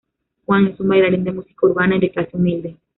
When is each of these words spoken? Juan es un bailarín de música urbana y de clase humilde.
Juan 0.47 0.65
es 0.65 0.79
un 0.79 0.87
bailarín 0.87 1.23
de 1.23 1.31
música 1.31 1.63
urbana 1.67 1.95
y 1.95 1.99
de 1.99 2.09
clase 2.09 2.35
humilde. 2.35 2.75